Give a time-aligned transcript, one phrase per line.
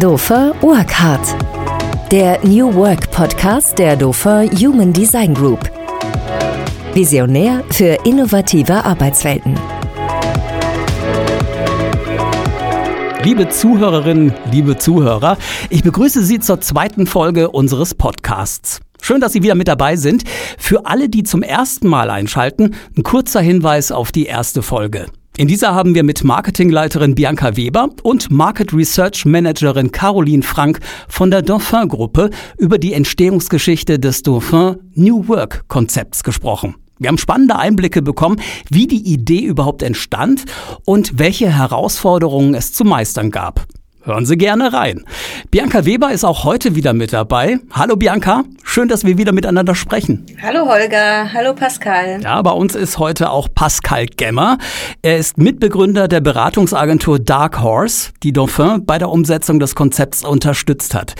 [0.00, 1.36] Dofer Work Hard.
[2.10, 5.70] Der New Work Podcast der Dofer Human Design Group.
[6.94, 9.60] Visionär für innovative Arbeitswelten.
[13.24, 15.36] Liebe Zuhörerinnen, liebe Zuhörer,
[15.68, 18.80] ich begrüße Sie zur zweiten Folge unseres Podcasts.
[19.02, 20.24] Schön, dass Sie wieder mit dabei sind.
[20.56, 25.08] Für alle, die zum ersten Mal einschalten, ein kurzer Hinweis auf die erste Folge.
[25.36, 31.30] In dieser haben wir mit Marketingleiterin Bianca Weber und Market Research Managerin Caroline Frank von
[31.30, 36.74] der Dauphin Gruppe über die Entstehungsgeschichte des Dauphin New Work Konzepts gesprochen.
[36.98, 40.44] Wir haben spannende Einblicke bekommen, wie die Idee überhaupt entstand
[40.84, 43.66] und welche Herausforderungen es zu meistern gab.
[44.02, 45.04] Hören Sie gerne rein.
[45.50, 47.58] Bianca Weber ist auch heute wieder mit dabei.
[47.70, 50.24] Hallo Bianca, schön, dass wir wieder miteinander sprechen.
[50.42, 52.18] Hallo Holger, hallo Pascal.
[52.22, 54.56] Ja, bei uns ist heute auch Pascal Gemmer.
[55.02, 60.94] Er ist Mitbegründer der Beratungsagentur Dark Horse, die Dauphin bei der Umsetzung des Konzepts unterstützt
[60.94, 61.14] hat.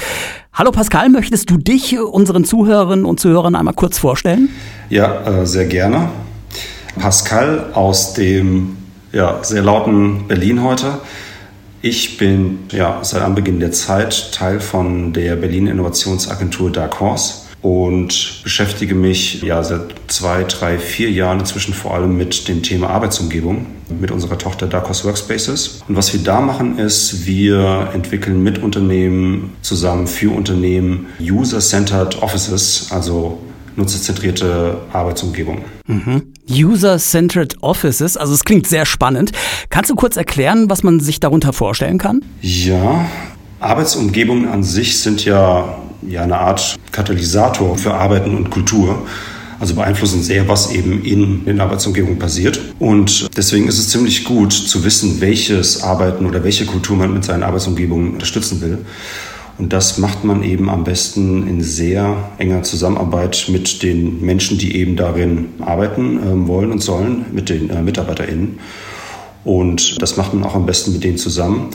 [0.55, 4.49] Hallo Pascal, möchtest du dich unseren Zuhörerinnen und Zuhörern einmal kurz vorstellen?
[4.89, 6.09] Ja, äh, sehr gerne.
[6.99, 8.79] Pascal aus dem
[9.13, 11.01] ja, sehr lauten Berlin heute.
[11.83, 18.41] Ich bin ja, seit Anbeginn der Zeit Teil von der Berlin Innovationsagentur Dark Horse und
[18.43, 23.67] beschäftige mich ja seit zwei, drei, vier Jahren inzwischen vor allem mit dem Thema Arbeitsumgebung
[23.99, 25.81] mit unserer Tochter Dark Horse Workspaces.
[25.89, 32.89] Und was wir da machen ist, wir entwickeln mit Unternehmen zusammen für Unternehmen User-Centered Offices,
[32.91, 33.39] also
[33.77, 35.65] nutzerzentrierte Arbeitsumgebung.
[35.87, 36.35] Mhm.
[36.51, 39.33] User-Centered Offices, also es klingt sehr spannend.
[39.69, 42.23] Kannst du kurz erklären, was man sich darunter vorstellen kann?
[42.43, 43.07] Ja,
[43.61, 49.07] Arbeitsumgebungen an sich sind ja, ja eine Art Katalysator für Arbeiten und Kultur.
[49.61, 52.59] Also beeinflussen sehr, was eben in den Arbeitsumgebungen passiert.
[52.79, 57.25] Und deswegen ist es ziemlich gut zu wissen, welches Arbeiten oder welche Kultur man mit
[57.25, 58.79] seinen Arbeitsumgebungen unterstützen will.
[59.61, 64.75] Und das macht man eben am besten in sehr enger Zusammenarbeit mit den Menschen, die
[64.75, 68.59] eben darin arbeiten äh, wollen und sollen, mit den äh, MitarbeiterInnen.
[69.45, 71.69] Und das macht man auch am besten mit denen zusammen.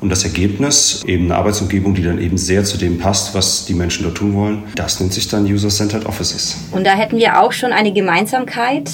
[0.00, 3.74] Und das Ergebnis, eben eine Arbeitsumgebung, die dann eben sehr zu dem passt, was die
[3.74, 6.56] Menschen dort tun wollen, das nennt sich dann User-Centered Offices.
[6.72, 8.90] Und da hätten wir auch schon eine Gemeinsamkeit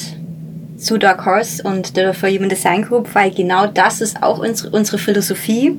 [0.77, 4.99] zu Dark Horse und der For Human Design Group, weil genau das ist auch unsere
[4.99, 5.79] Philosophie.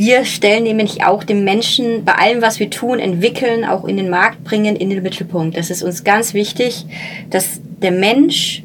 [0.00, 4.08] Wir stellen nämlich auch den Menschen bei allem, was wir tun, entwickeln, auch in den
[4.08, 5.56] Markt bringen, in den Mittelpunkt.
[5.56, 6.86] Das ist uns ganz wichtig,
[7.30, 8.62] dass der Mensch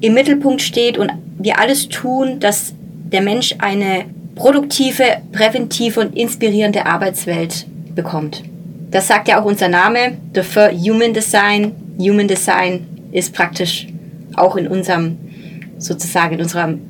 [0.00, 2.74] im Mittelpunkt steht und wir alles tun, dass
[3.10, 4.04] der Mensch eine
[4.36, 5.02] produktive,
[5.32, 8.44] präventive und inspirierende Arbeitswelt bekommt.
[8.92, 10.42] Das sagt ja auch unser Name, The
[10.88, 11.72] Human Design.
[11.98, 13.88] Human Design ist praktisch
[14.36, 15.18] auch in unserem,
[15.78, 16.82] sozusagen in unserem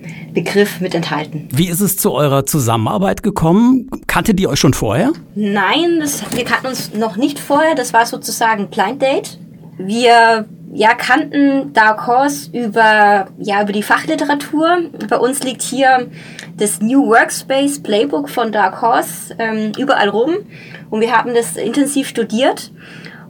[0.45, 1.49] Begriff mit enthalten.
[1.51, 3.91] Wie ist es zu eurer Zusammenarbeit gekommen?
[4.07, 5.13] Kanntet ihr euch schon vorher?
[5.35, 7.75] Nein, das, wir kannten uns noch nicht vorher.
[7.75, 9.39] Das war sozusagen Blind Date.
[9.79, 14.91] Wir ja, kannten Dark Horse über, ja, über die Fachliteratur.
[15.09, 16.09] Bei uns liegt hier
[16.57, 20.37] das New Workspace Playbook von Dark Horse ähm, überall rum
[20.91, 22.71] und wir haben das intensiv studiert.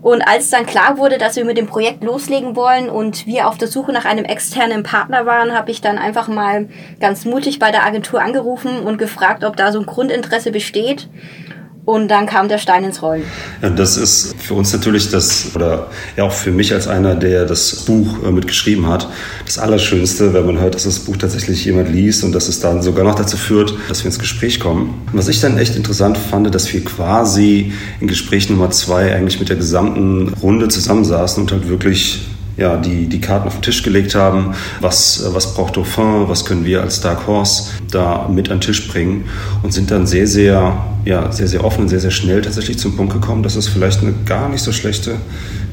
[0.00, 3.58] Und als dann klar wurde, dass wir mit dem Projekt loslegen wollen und wir auf
[3.58, 6.68] der Suche nach einem externen Partner waren, habe ich dann einfach mal
[7.00, 11.08] ganz mutig bei der Agentur angerufen und gefragt, ob da so ein Grundinteresse besteht.
[11.88, 13.22] Und dann kam der Stein ins Rollen.
[13.62, 15.86] Ja, das ist für uns natürlich das, oder
[16.18, 19.08] ja auch für mich als einer, der das Buch äh, mitgeschrieben hat,
[19.46, 22.82] das Allerschönste, wenn man hört, dass das Buch tatsächlich jemand liest und dass es dann
[22.82, 25.00] sogar noch dazu führt, dass wir ins Gespräch kommen.
[25.14, 29.48] Was ich dann echt interessant fand, dass wir quasi in Gespräch Nummer zwei eigentlich mit
[29.48, 32.20] der gesamten Runde zusammensaßen und halt wirklich
[32.58, 34.54] ja, die, die Karten auf den Tisch gelegt haben.
[34.80, 36.28] Was, was braucht Dauphin?
[36.28, 39.24] Was können wir als Dark Horse da mit an den Tisch bringen?
[39.62, 42.96] Und sind dann sehr, sehr, ja, sehr, sehr offen und sehr, sehr schnell tatsächlich zum
[42.96, 45.16] Punkt gekommen, dass es vielleicht eine gar nicht so schlechte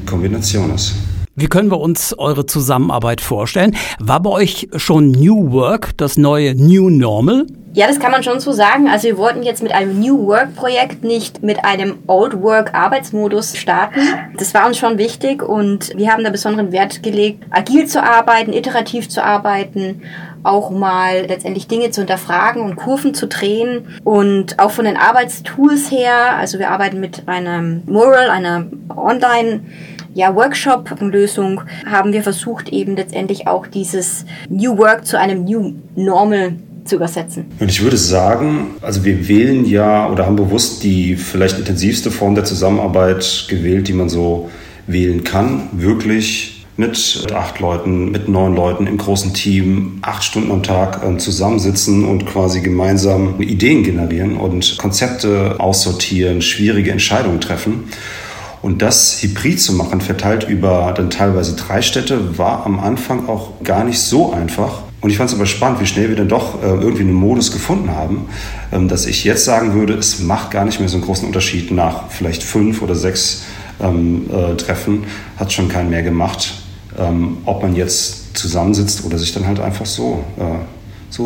[0.06, 0.94] Kombination ist.
[1.38, 3.76] Wie können wir uns eure Zusammenarbeit vorstellen?
[3.98, 7.46] War bei euch schon New Work das neue New Normal?
[7.74, 8.88] Ja, das kann man schon so sagen.
[8.88, 13.54] Also wir wollten jetzt mit einem New Work Projekt nicht mit einem Old Work Arbeitsmodus
[13.54, 14.00] starten.
[14.38, 18.54] Das war uns schon wichtig und wir haben da besonderen Wert gelegt, agil zu arbeiten,
[18.54, 20.00] iterativ zu arbeiten,
[20.42, 25.90] auch mal letztendlich Dinge zu hinterfragen und Kurven zu drehen und auch von den Arbeitstools
[25.90, 26.34] her.
[26.38, 29.60] Also wir arbeiten mit einem Mural, einer Online
[30.16, 36.54] ja, Workshop-Lösung haben wir versucht, eben letztendlich auch dieses New Work zu einem New Normal
[36.86, 37.44] zu übersetzen.
[37.60, 42.34] Und ich würde sagen, also wir wählen ja oder haben bewusst die vielleicht intensivste Form
[42.34, 44.48] der Zusammenarbeit gewählt, die man so
[44.86, 45.68] wählen kann.
[45.72, 51.18] Wirklich mit acht Leuten, mit neun Leuten im großen Team, acht Stunden am Tag äh,
[51.18, 57.84] zusammensitzen und quasi gemeinsam Ideen generieren und Konzepte aussortieren, schwierige Entscheidungen treffen.
[58.66, 63.62] Und das hybrid zu machen, verteilt über dann teilweise drei Städte, war am Anfang auch
[63.62, 64.82] gar nicht so einfach.
[65.00, 67.52] Und ich fand es aber spannend, wie schnell wir dann doch äh, irgendwie einen Modus
[67.52, 68.26] gefunden haben,
[68.72, 71.70] ähm, dass ich jetzt sagen würde, es macht gar nicht mehr so einen großen Unterschied
[71.70, 73.44] nach vielleicht fünf oder sechs
[73.80, 75.04] ähm, äh, Treffen,
[75.36, 76.54] hat schon keinen mehr gemacht,
[76.98, 80.42] ähm, ob man jetzt zusammensitzt oder sich dann halt einfach so äh,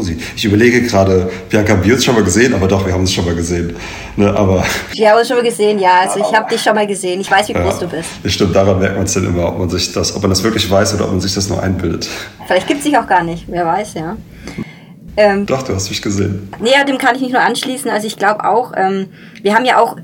[0.02, 0.20] sieht.
[0.37, 2.54] Ich überlege gerade, Bianca, haben wir uns schon mal gesehen?
[2.54, 3.75] Aber doch, wir haben uns schon mal gesehen.
[4.16, 6.00] Ne, aber wir haben uns schon mal gesehen, ja.
[6.00, 7.20] Also ich habe dich schon mal gesehen.
[7.20, 8.08] Ich weiß, wie groß ja, du bist.
[8.26, 10.70] Stimmt, daran merkt man es dann immer, ob man sich das, ob man das wirklich
[10.70, 12.08] weiß oder ob man sich das nur einbildet.
[12.46, 14.16] Vielleicht gibt es sich auch gar nicht, wer weiß, ja.
[15.16, 16.48] Ähm, doch, du hast mich gesehen.
[16.60, 17.90] Nee, dem kann ich nicht nur anschließen.
[17.90, 19.08] Also ich glaube auch, ähm,
[19.42, 19.96] wir haben ja auch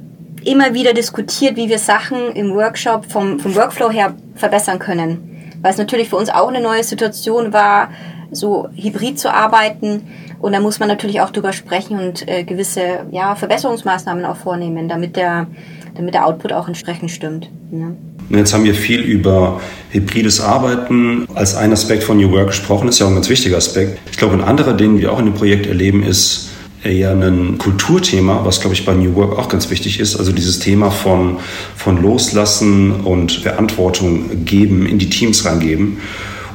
[0.44, 5.52] immer wieder diskutiert, wie wir Sachen im Workshop vom, vom Workflow her verbessern können.
[5.62, 7.90] Weil es natürlich für uns auch eine neue Situation war,
[8.30, 10.02] so hybrid zu arbeiten.
[10.38, 14.88] Und da muss man natürlich auch drüber sprechen und äh, gewisse ja, Verbesserungsmaßnahmen auch vornehmen,
[14.88, 15.46] damit der,
[15.94, 17.50] damit der Output auch entsprechend stimmt.
[17.70, 17.96] Ne?
[18.28, 22.86] Jetzt haben wir viel über hybrides Arbeiten als ein Aspekt von New Work gesprochen.
[22.86, 23.98] Das ist ja auch ein ganz wichtiger Aspekt.
[24.10, 26.50] Ich glaube, ein anderer, den wir auch in dem Projekt erleben, ist
[26.82, 30.16] eher ein Kulturthema, was, glaube ich, bei New Work auch ganz wichtig ist.
[30.16, 31.38] Also dieses Thema von,
[31.76, 35.98] von Loslassen und Verantwortung geben, in die Teams reingeben.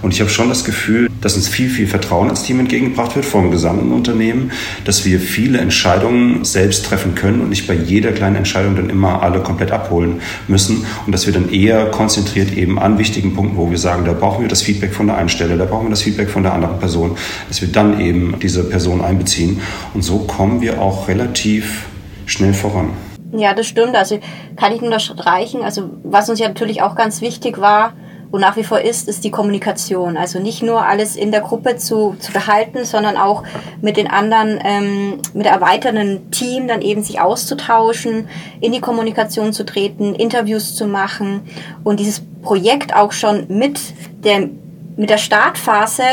[0.01, 3.25] Und ich habe schon das Gefühl, dass uns viel, viel Vertrauen als Team entgegengebracht wird
[3.25, 4.51] vom gesamten Unternehmen,
[4.85, 9.21] dass wir viele Entscheidungen selbst treffen können und nicht bei jeder kleinen Entscheidung dann immer
[9.21, 13.69] alle komplett abholen müssen und dass wir dann eher konzentriert eben an wichtigen Punkten, wo
[13.69, 16.01] wir sagen, da brauchen wir das Feedback von der einen Stelle, da brauchen wir das
[16.01, 17.17] Feedback von der anderen Person,
[17.47, 19.61] dass wir dann eben diese Person einbeziehen.
[19.93, 21.85] Und so kommen wir auch relativ
[22.25, 22.89] schnell voran.
[23.33, 23.95] Ja, das stimmt.
[23.95, 24.19] Also
[24.57, 25.63] kann ich nur unterstreichen.
[25.63, 27.93] Also was uns ja natürlich auch ganz wichtig war,
[28.31, 30.15] und nach wie vor ist, ist die Kommunikation.
[30.15, 33.43] Also nicht nur alles in der Gruppe zu, zu behalten, sondern auch
[33.81, 38.29] mit den anderen, ähm, mit der erweiternden Team dann eben sich auszutauschen,
[38.61, 41.41] in die Kommunikation zu treten, Interviews zu machen
[41.83, 43.79] und dieses Projekt auch schon mit
[44.23, 44.49] der,
[44.95, 46.03] mit der Startphase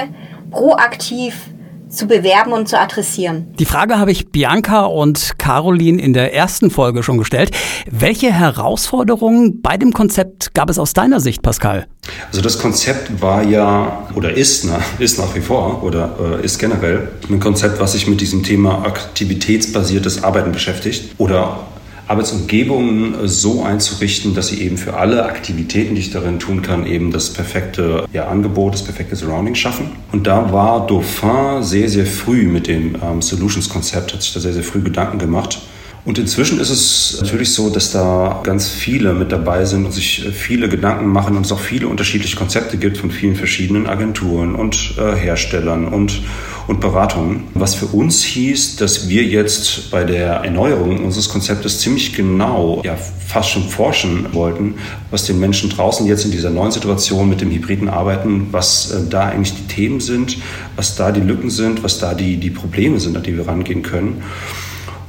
[0.50, 1.50] proaktiv
[1.88, 3.54] zu bewerben und zu adressieren.
[3.58, 7.50] Die Frage habe ich Bianca und Caroline in der ersten Folge schon gestellt.
[7.90, 11.86] Welche Herausforderungen bei dem Konzept gab es aus deiner Sicht, Pascal?
[12.28, 16.58] Also das Konzept war ja oder ist, na, ist nach wie vor oder äh, ist
[16.58, 21.66] generell ein Konzept, was sich mit diesem Thema aktivitätsbasiertes Arbeiten beschäftigt oder
[22.08, 27.10] Arbeitsumgebungen so einzurichten, dass sie eben für alle Aktivitäten, die ich darin tun kann, eben
[27.10, 29.90] das perfekte ja, Angebot, das perfekte Surrounding schaffen.
[30.10, 34.54] Und da war Dauphin sehr, sehr früh mit dem ähm, Solutions-Konzept, hat sich da sehr,
[34.54, 35.60] sehr früh Gedanken gemacht.
[36.08, 40.26] Und inzwischen ist es natürlich so, dass da ganz viele mit dabei sind und sich
[40.32, 44.94] viele Gedanken machen und es auch viele unterschiedliche Konzepte gibt von vielen verschiedenen Agenturen und
[44.96, 46.22] äh, Herstellern und,
[46.66, 47.44] und Beratungen.
[47.52, 52.96] Was für uns hieß, dass wir jetzt bei der Erneuerung unseres Konzeptes ziemlich genau, ja
[53.26, 54.76] fast schon forschen wollten,
[55.10, 59.00] was den Menschen draußen jetzt in dieser neuen Situation mit dem hybriden Arbeiten, was äh,
[59.10, 60.38] da eigentlich die Themen sind,
[60.74, 63.82] was da die Lücken sind, was da die, die Probleme sind, an die wir rangehen
[63.82, 64.22] können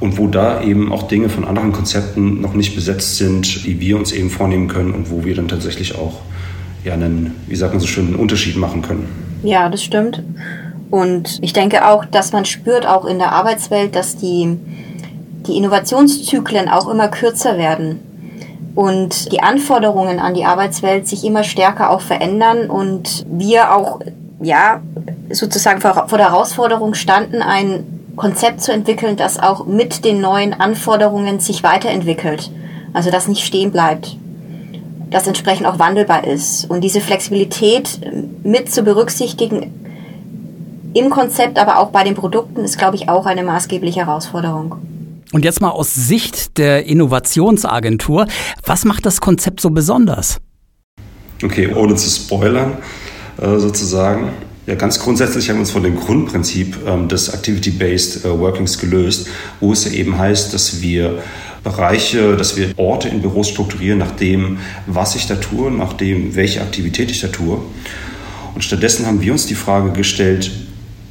[0.00, 3.96] und wo da eben auch Dinge von anderen Konzepten noch nicht besetzt sind, die wir
[3.96, 6.20] uns eben vornehmen können und wo wir dann tatsächlich auch
[6.84, 9.08] ja, einen, wie sagt man so schön, einen Unterschied machen können.
[9.42, 10.22] Ja, das stimmt.
[10.90, 14.56] Und ich denke auch, dass man spürt auch in der Arbeitswelt, dass die,
[15.46, 18.00] die Innovationszyklen auch immer kürzer werden
[18.74, 24.00] und die Anforderungen an die Arbeitswelt sich immer stärker auch verändern und wir auch
[24.42, 24.80] ja
[25.30, 30.52] sozusagen vor, vor der Herausforderung standen, ein Konzept zu entwickeln, das auch mit den neuen
[30.52, 32.50] Anforderungen sich weiterentwickelt.
[32.92, 34.14] Also das nicht stehen bleibt.
[35.08, 36.68] Das entsprechend auch wandelbar ist.
[36.68, 37.98] Und diese Flexibilität
[38.42, 39.72] mit zu berücksichtigen
[40.92, 44.76] im Konzept, aber auch bei den Produkten ist, glaube ich, auch eine maßgebliche Herausforderung.
[45.32, 48.26] Und jetzt mal aus Sicht der Innovationsagentur,
[48.66, 50.42] was macht das Konzept so besonders?
[51.42, 52.76] Okay, ohne zu spoilern
[53.40, 54.28] äh, sozusagen.
[54.66, 59.28] Ja, ganz grundsätzlich haben wir uns von dem Grundprinzip ähm, des Activity-Based äh, Workings gelöst,
[59.58, 61.22] wo es ja eben heißt, dass wir
[61.64, 66.34] Bereiche, dass wir Orte in Büros strukturieren nach dem, was ich da tue, nach dem,
[66.34, 67.58] welche Aktivität ich da tue.
[68.54, 70.50] Und stattdessen haben wir uns die Frage gestellt,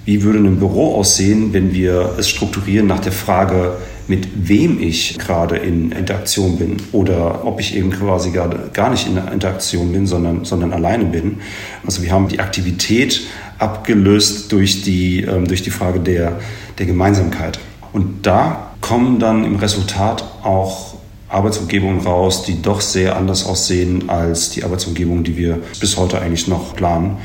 [0.06, 3.78] wie würde ein Büro aussehen, wenn wir es strukturieren nach der Frage,
[4.10, 9.08] mit wem ich gerade in Interaktion bin oder ob ich eben quasi gar, gar nicht
[9.08, 11.38] in Interaktion bin, sondern, sondern alleine bin.
[11.86, 13.22] Also wir haben die Aktivität
[13.60, 16.40] abgelöst durch die, ähm, durch die Frage der,
[16.80, 17.60] der Gemeinsamkeit.
[17.94, 20.96] Und da kommen dann im Resultat auch
[21.28, 26.48] Arbeitsumgebungen raus, die doch sehr anders aussehen als die Arbeitsumgebungen, die wir bis heute eigentlich
[26.48, 27.18] noch planen.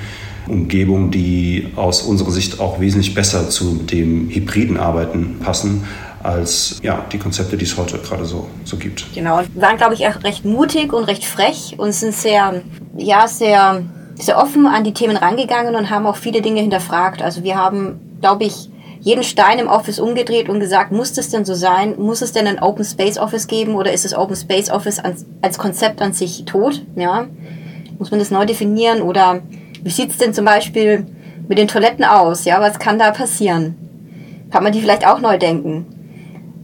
[0.47, 5.85] Umgebungen, die aus unserer Sicht auch wesentlich besser zu dem hybriden Arbeiten passen
[6.25, 9.13] als ja, die Konzepte, die es heute gerade so, so gibt.
[9.15, 12.63] Genau, wir waren, glaube ich, auch recht mutig und recht frech und sind sehr,
[12.97, 13.83] ja, sehr,
[14.15, 17.23] sehr offen an die Themen rangegangen und haben auch viele Dinge hinterfragt.
[17.23, 21.45] Also wir haben, glaube ich, jeden Stein im Office umgedreht und gesagt, muss das denn
[21.45, 21.95] so sein?
[21.99, 24.99] Muss es denn ein Open Space Office geben oder ist das Open Space Office
[25.43, 26.83] als Konzept an sich tot?
[26.97, 27.27] Ja,
[27.99, 29.43] muss man das neu definieren oder
[29.83, 31.07] wie sieht's denn zum Beispiel
[31.49, 32.47] mit den Toiletten aus?
[32.47, 33.75] Ja, was kann da passieren?
[34.51, 35.94] Kann man die vielleicht auch neu denken?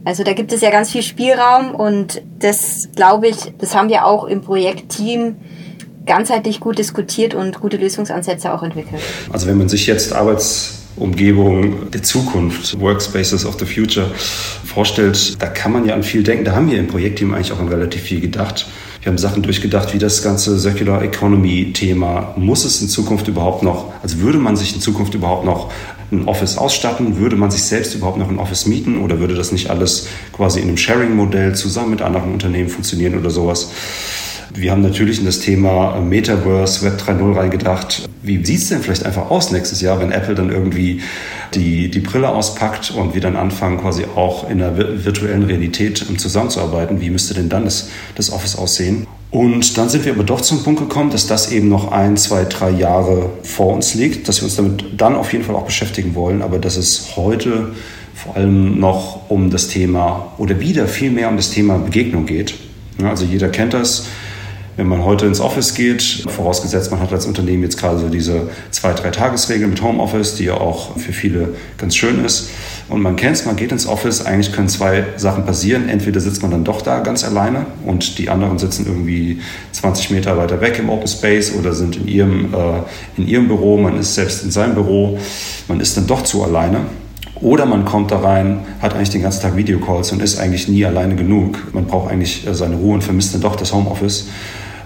[0.03, 4.05] Also da gibt es ja ganz viel Spielraum und das glaube ich, das haben wir
[4.05, 5.35] auch im Projektteam
[6.05, 9.01] ganzheitlich gut diskutiert und gute Lösungsansätze auch entwickelt.
[9.31, 14.09] Also wenn man sich jetzt Arbeitsumgebung der Zukunft, Workspaces of the Future
[14.65, 16.45] vorstellt, da kann man ja an viel denken.
[16.45, 18.67] Da haben wir im Projektteam eigentlich auch an relativ viel gedacht.
[19.01, 22.35] Wir haben Sachen durchgedacht, wie das ganze Circular Economy Thema.
[22.37, 25.71] Muss es in Zukunft überhaupt noch, also würde man sich in Zukunft überhaupt noch
[26.11, 27.17] ein Office ausstatten?
[27.17, 30.59] Würde man sich selbst überhaupt noch ein Office mieten oder würde das nicht alles quasi
[30.59, 33.71] in einem Sharing-Modell zusammen mit anderen Unternehmen funktionieren oder sowas?
[34.53, 38.09] Wir haben natürlich in das Thema Metaverse, Web 3.0 reingedacht.
[38.21, 41.01] Wie sieht es denn vielleicht einfach aus nächstes Jahr, wenn Apple dann irgendwie
[41.55, 46.99] die, die Brille auspackt und wir dann anfangen, quasi auch in der virtuellen Realität zusammenzuarbeiten?
[46.99, 49.07] Wie müsste denn dann das, das Office aussehen?
[49.31, 52.43] Und dann sind wir aber doch zum Punkt gekommen, dass das eben noch ein, zwei,
[52.43, 56.13] drei Jahre vor uns liegt, dass wir uns damit dann auf jeden Fall auch beschäftigen
[56.13, 57.71] wollen, aber dass es heute
[58.13, 62.55] vor allem noch um das Thema oder wieder viel mehr um das Thema Begegnung geht.
[63.01, 64.07] Also jeder kennt das
[64.77, 68.49] wenn man heute ins Office geht, vorausgesetzt man hat als Unternehmen jetzt gerade so diese
[68.71, 72.49] zwei, drei Tagesregel mit Homeoffice, die ja auch für viele ganz schön ist.
[72.87, 75.89] Und man kennt es, man geht ins Office, eigentlich können zwei Sachen passieren.
[75.89, 79.41] Entweder sitzt man dann doch da ganz alleine und die anderen sitzen irgendwie
[79.73, 82.81] 20 Meter weiter weg im Open Space oder sind in ihrem, äh,
[83.17, 85.19] in ihrem Büro, man ist selbst in seinem Büro,
[85.67, 86.81] man ist dann doch zu alleine.
[87.41, 90.85] Oder man kommt da rein, hat eigentlich den ganzen Tag Videocalls und ist eigentlich nie
[90.85, 91.73] alleine genug.
[91.73, 94.27] Man braucht eigentlich äh, seine Ruhe und vermisst dann doch das Homeoffice.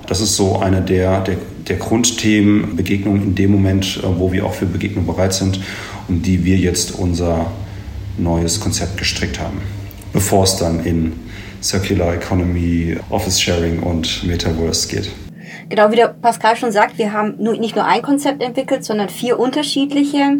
[0.07, 1.35] Das ist so eine der, der,
[1.67, 5.59] der Grundthemen, Begegnungen in dem Moment, äh, wo wir auch für Begegnungen bereit sind
[6.07, 7.47] und die wir jetzt unser
[8.17, 9.59] neues Konzept gestrickt haben,
[10.13, 11.13] bevor es dann in
[11.61, 15.09] Circular Economy, Office Sharing und Metaverse geht.
[15.69, 19.39] Genau, wie der Pascal schon sagt, wir haben nicht nur ein Konzept entwickelt, sondern vier
[19.39, 20.37] unterschiedliche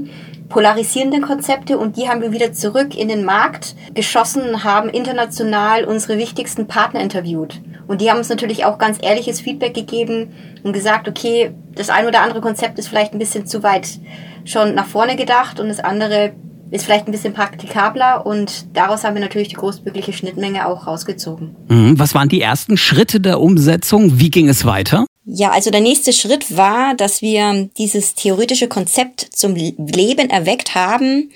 [0.49, 6.17] polarisierende Konzepte und die haben wir wieder zurück in den Markt geschossen, haben international unsere
[6.19, 7.61] wichtigsten Partner interviewt.
[7.87, 12.07] Und die haben uns natürlich auch ganz ehrliches Feedback gegeben und gesagt, okay, das ein
[12.07, 13.99] oder andere Konzept ist vielleicht ein bisschen zu weit
[14.43, 16.33] schon nach vorne gedacht und das andere
[16.71, 21.55] ist vielleicht ein bisschen praktikabler und daraus haben wir natürlich die großmögliche Schnittmenge auch rausgezogen.
[21.69, 21.99] Mhm.
[21.99, 24.19] Was waren die ersten Schritte der Umsetzung?
[24.19, 25.05] Wie ging es weiter?
[25.25, 31.31] Ja, also der nächste Schritt war, dass wir dieses theoretische Konzept zum Leben erweckt haben.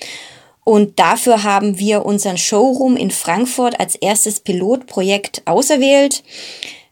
[0.63, 6.23] Und dafür haben wir unseren Showroom in Frankfurt als erstes Pilotprojekt auserwählt.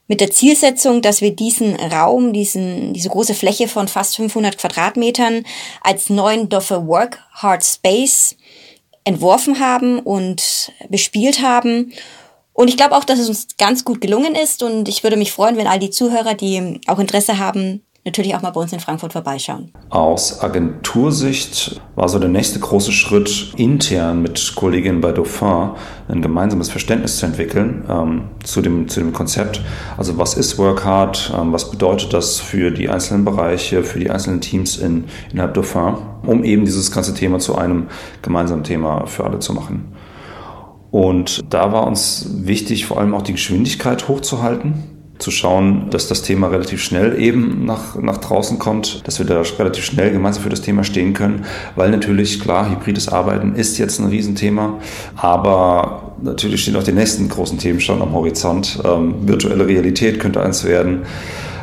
[0.07, 5.45] Mit der Zielsetzung, dass wir diesen Raum, diesen, diese große Fläche von fast 500 Quadratmetern
[5.81, 8.35] als neuen Doffer Work Hard Space
[9.03, 11.93] entworfen haben und bespielt haben
[12.57, 14.63] und ich glaube auch, dass es uns ganz gut gelungen ist.
[14.63, 18.41] Und ich würde mich freuen, wenn all die Zuhörer, die auch Interesse haben, natürlich auch
[18.41, 19.71] mal bei uns in Frankfurt vorbeischauen.
[19.91, 25.73] Aus Agentursicht war so der nächste große Schritt, intern mit Kolleginnen bei Dauphin
[26.07, 29.61] ein gemeinsames Verständnis zu entwickeln ähm, zu, dem, zu dem Konzept.
[29.95, 31.31] Also was ist Work Hard?
[31.39, 35.93] Ähm, was bedeutet das für die einzelnen Bereiche, für die einzelnen Teams in, innerhalb Dauphin,
[36.25, 37.85] um eben dieses ganze Thema zu einem
[38.23, 39.93] gemeinsamen Thema für alle zu machen.
[40.91, 46.21] Und da war uns wichtig, vor allem auch die Geschwindigkeit hochzuhalten, zu schauen, dass das
[46.21, 50.49] Thema relativ schnell eben nach, nach draußen kommt, dass wir da relativ schnell gemeinsam für
[50.49, 54.75] das Thema stehen können, weil natürlich, klar, hybrides Arbeiten ist jetzt ein Riesenthema,
[55.15, 58.79] aber natürlich stehen auch die nächsten großen Themen schon am Horizont.
[58.85, 61.03] Ähm, virtuelle Realität könnte eins werden.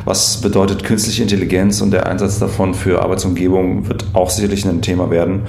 [0.03, 5.09] Was bedeutet künstliche Intelligenz und der Einsatz davon für Arbeitsumgebung wird auch sicherlich ein Thema
[5.09, 5.47] werden.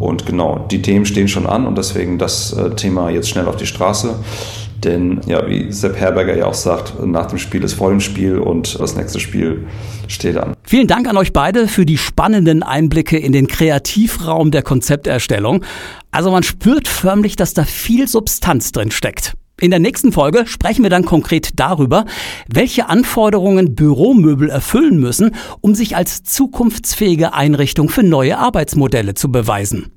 [0.00, 3.56] Und genau, die Themen stehen schon an und deswegen das äh, Thema jetzt schnell auf
[3.56, 4.14] die Straße.
[4.82, 8.38] Denn ja, wie Sepp Herberger ja auch sagt, nach dem Spiel ist vor dem Spiel
[8.38, 9.66] und das nächste Spiel
[10.08, 10.54] steht an.
[10.64, 15.62] Vielen Dank an euch beide für die spannenden Einblicke in den Kreativraum der Konzepterstellung.
[16.10, 19.34] Also man spürt förmlich, dass da viel Substanz drin steckt.
[19.60, 22.06] In der nächsten Folge sprechen wir dann konkret darüber,
[22.48, 29.92] welche Anforderungen Büromöbel erfüllen müssen, um sich als zukunftsfähige Einrichtung für neue Arbeitsmodelle zu beweisen.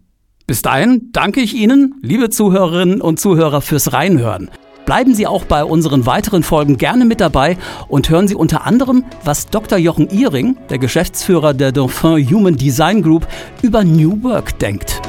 [0.48, 4.52] Bis dahin danke ich Ihnen, liebe Zuhörerinnen und Zuhörer, fürs Reinhören.
[4.86, 9.06] Bleiben Sie auch bei unseren weiteren Folgen gerne mit dabei und hören Sie unter anderem,
[9.24, 9.78] was Dr.
[9.78, 13.26] Jochen Ihring, der Geschäftsführer der Dauphin Human Design Group,
[13.62, 15.02] über New Work denkt.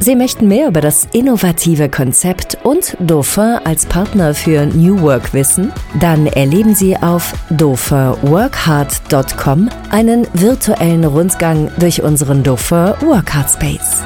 [0.00, 5.72] Sie möchten mehr über das innovative Konzept und Dauphin als Partner für New Work wissen?
[5.98, 14.02] Dann erleben Sie auf dauphinworkhard.com einen virtuellen Rundgang durch unseren Dauphin Workhard Space.